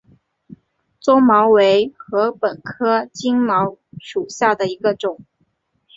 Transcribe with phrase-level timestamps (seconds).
[0.99, 5.23] 棕茅为禾本科金茅属下的一个种。